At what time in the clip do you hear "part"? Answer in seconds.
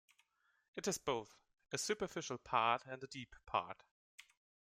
2.39-2.87, 3.45-3.83